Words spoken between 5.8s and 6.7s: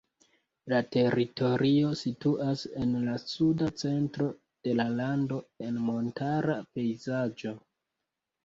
montara